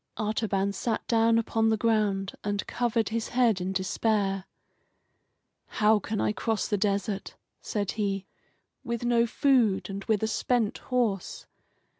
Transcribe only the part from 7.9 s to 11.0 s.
he, "with no food and with a spent